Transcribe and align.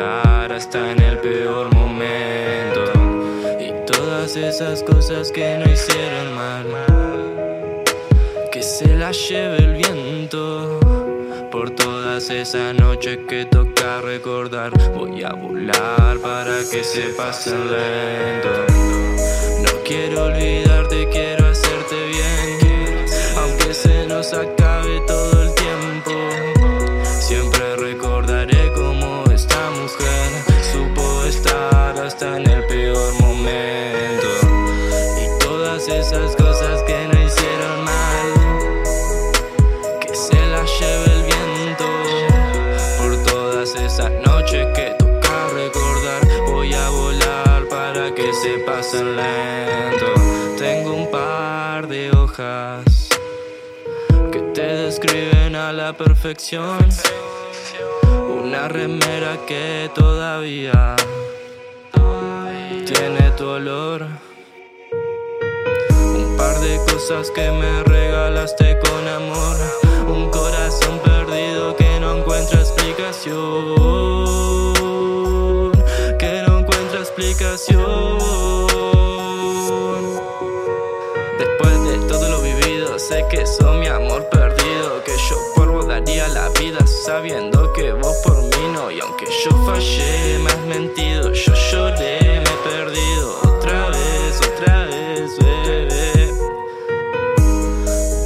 hasta 0.00 0.92
en 0.92 1.02
el 1.02 1.18
peor 1.18 1.74
momento. 1.74 2.84
Y 3.58 3.72
todas 3.86 4.36
esas 4.36 4.82
cosas 4.82 5.32
que 5.32 5.58
no 5.58 5.70
hicieron 5.70 6.34
mal. 6.34 6.66
Que 8.52 8.62
se 8.62 8.94
las 8.94 9.28
lleve 9.28 9.56
el 9.56 9.74
viento. 9.74 10.78
Por 11.50 11.70
todas 11.70 12.30
esas 12.30 12.74
noches 12.74 13.18
que 13.28 13.46
toca 13.46 14.00
recordar, 14.00 14.70
voy 14.94 15.24
a 15.24 15.32
volar 15.32 16.18
para 16.22 16.58
que 16.70 16.84
se 16.84 17.08
pasen 17.16 17.58
lento. 17.70 18.66
No 19.64 19.82
quiero 19.84 20.26
olvidarte, 20.26 20.67
de 51.88 52.10
hojas 52.10 53.08
que 54.30 54.40
te 54.54 54.62
describen 54.62 55.56
a 55.56 55.72
la 55.72 55.94
perfección. 55.94 56.78
Una 58.42 58.68
remera 58.68 59.38
que 59.46 59.90
todavía 59.94 60.96
tiene 62.84 63.30
tu 63.36 63.46
olor. 63.48 64.06
Un 65.90 66.36
par 66.36 66.58
de 66.60 66.78
cosas 66.90 67.30
que 67.30 67.50
me 67.50 67.82
regalaste 67.84 68.78
con 68.80 69.08
amor. 69.08 69.56
Un 70.08 70.30
corazón 70.30 70.98
perdido 70.98 71.74
que 71.76 71.98
no 72.00 72.18
encuentra 72.18 72.60
explicación. 72.60 73.36
Que 76.18 76.42
no 76.46 76.58
encuentra 76.58 77.00
explicación. 77.00 78.18
Después 81.38 81.77
sé 83.08 83.24
que 83.30 83.46
son 83.46 83.80
mi 83.80 83.86
amor 83.86 84.28
perdido. 84.28 85.02
Que 85.04 85.12
yo 85.28 85.36
por 85.54 85.70
vos 85.72 85.86
daría 85.88 86.28
la 86.28 86.48
vida 86.60 86.86
sabiendo 86.86 87.72
que 87.72 87.92
vos 87.92 88.16
por 88.22 88.36
mí 88.42 88.64
no. 88.74 88.90
Y 88.90 89.00
aunque 89.00 89.26
yo 89.44 89.50
fallé, 89.64 90.38
me 90.38 90.50
has 90.50 90.64
mentido. 90.66 91.32
Yo 91.32 91.52
lloré, 91.70 92.18
me 92.20 92.50
he 92.54 92.58
perdido. 92.70 93.28
Otra 93.44 93.88
vez, 93.88 94.40
otra 94.50 94.84
vez, 94.84 95.38
bebé. 95.38 96.32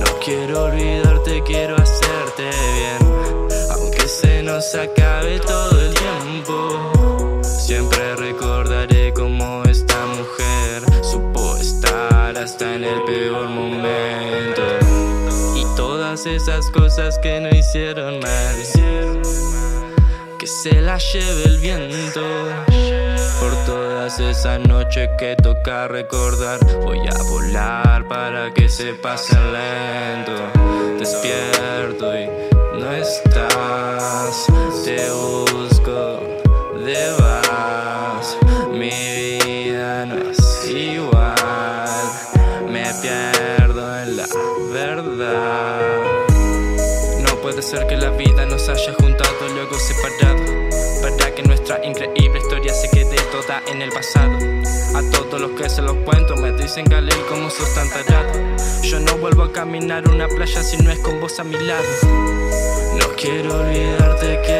No 0.00 0.06
quiero 0.24 0.64
olvidarte, 0.64 1.42
quiero 1.42 1.74
hacerte 1.76 2.50
bien. 2.76 3.48
Aunque 3.72 4.06
se 4.08 4.42
nos 4.42 4.74
acabe 4.74 5.40
todo 5.40 5.80
el 5.80 5.94
tiempo. 5.94 7.40
Siempre 7.42 8.16
recordaré 8.16 9.12
cómo 9.12 9.62
esta 9.64 10.06
mujer 10.06 10.82
supo 11.02 11.56
estar 11.56 12.38
hasta 12.38 12.74
en 12.76 12.84
el 12.84 13.02
peor 13.04 13.48
momento. 13.48 13.57
Esas 16.34 16.70
cosas 16.70 17.18
que 17.18 17.40
no 17.40 17.48
hicieron 17.48 18.20
mal. 18.20 18.54
Que 20.38 20.46
se 20.46 20.80
la 20.80 20.98
lleve 20.98 21.44
el 21.44 21.58
viento. 21.58 22.22
Por 23.40 23.54
todas 23.64 24.20
esas 24.20 24.60
noches 24.60 25.08
que 25.18 25.36
toca 25.36 25.88
recordar, 25.88 26.58
voy 26.84 27.00
a 27.08 27.22
volar 27.22 28.06
para 28.08 28.52
que 28.52 28.68
se 28.68 28.92
pasen 28.94 29.52
lento. 29.52 30.32
Despierto 30.98 32.16
y 32.16 32.26
no 32.78 32.92
estás, 32.92 34.46
te 34.84 35.10
busco, 35.10 36.20
de 36.84 37.12
vas. 37.18 38.36
Mi 38.72 38.90
vida 38.90 40.06
no 40.06 40.30
es 40.30 40.70
igual, 40.70 41.34
me 42.70 42.84
pierdo 43.02 43.98
en 44.02 44.16
la 44.16 44.26
verdad. 44.72 45.67
Puede 47.48 47.62
ser 47.62 47.86
que 47.86 47.96
la 47.96 48.10
vida 48.10 48.44
nos 48.44 48.68
haya 48.68 48.92
juntado 49.00 49.48
luego 49.54 49.74
separado. 49.78 50.44
Para 51.00 51.34
que 51.34 51.42
nuestra 51.42 51.82
increíble 51.82 52.40
historia 52.40 52.74
se 52.74 52.90
quede 52.90 53.16
toda 53.32 53.62
en 53.68 53.80
el 53.80 53.88
pasado. 53.88 54.36
A 54.94 55.00
todos 55.10 55.40
los 55.40 55.52
que 55.52 55.70
se 55.70 55.80
los 55.80 55.96
cuento 56.04 56.36
me 56.36 56.52
dicen 56.52 56.84
Galil 56.84 57.16
como 57.26 57.48
sos 57.48 57.74
tan 57.74 57.88
tarado. 57.88 58.38
Yo 58.82 59.00
no 59.00 59.16
vuelvo 59.16 59.44
a 59.44 59.52
caminar 59.52 60.06
una 60.10 60.28
playa 60.28 60.62
si 60.62 60.76
no 60.76 60.90
es 60.90 60.98
con 60.98 61.20
vos 61.20 61.40
a 61.40 61.44
mi 61.44 61.56
lado. 61.56 61.88
No 63.00 63.16
quiero 63.16 63.60
olvidarte, 63.60 64.40
quiero 64.44 64.57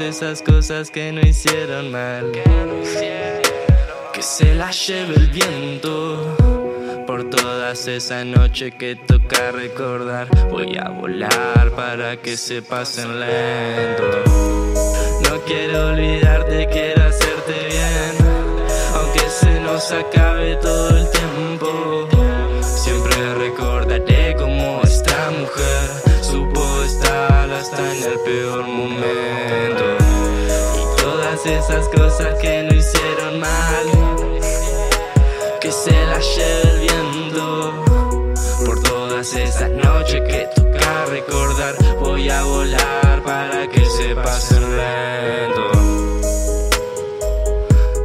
esas 0.00 0.42
cosas 0.42 0.90
que 0.90 1.12
no 1.12 1.20
hicieron 1.20 1.92
mal. 1.92 2.32
Que 4.12 4.22
se 4.22 4.54
las 4.54 4.86
lleve 4.86 5.14
el 5.14 5.28
viento. 5.28 6.36
Por 7.06 7.30
todas 7.30 7.86
esas 7.86 8.24
noches 8.24 8.74
que 8.74 8.96
toca 8.96 9.52
recordar, 9.52 10.28
voy 10.50 10.76
a 10.78 10.88
volar 10.88 11.70
para 11.76 12.16
que 12.16 12.36
se 12.36 12.62
pasen 12.62 13.20
lento. 13.20 14.10
No 15.28 15.40
quiero 15.46 15.88
olvidarte, 15.88 16.66
quiero 16.72 17.04
hacerte 17.04 17.52
bien. 17.68 18.14
Aunque 18.94 19.28
se 19.28 19.60
nos 19.60 19.92
acabe 19.92 20.56
todo 20.56 20.96
el 20.96 21.10
tiempo, 21.10 22.08
siempre 22.62 23.34
recordaré 23.34 24.34
cómo 24.36 24.80
esta 24.82 25.30
mujer 25.30 26.03
calle 36.24 36.44
del. 36.78 37.84
Por 38.64 38.82
todas 38.82 39.34
esas 39.34 39.70
noches 39.70 40.20
que 40.28 40.48
toca 40.54 41.04
recordar, 41.06 41.74
voy 42.00 42.28
a 42.30 42.42
volar 42.44 43.22
para 43.24 43.68
que 43.68 43.84
se 43.84 44.14
pase 44.14 44.60
lento. 44.60 45.70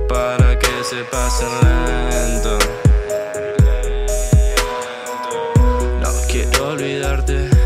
Para 0.08 0.58
que 0.60 0.84
se 0.84 1.04
pase 1.06 1.46
lento. 1.64 2.58
No 6.02 6.12
quiero 6.28 6.70
olvidarte. 6.70 7.59